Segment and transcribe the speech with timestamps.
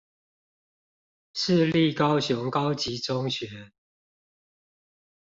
[1.35, 3.71] 市立高雄高級中學